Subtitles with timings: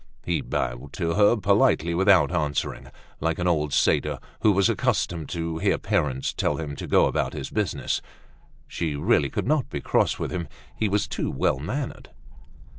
[0.25, 2.87] He bowed to her politely without answering,
[3.19, 7.33] like an old satyr who was accustomed to hear parents tell him to go about
[7.33, 8.01] his business.
[8.67, 12.09] She really could not be cross with him, he was too well mannered.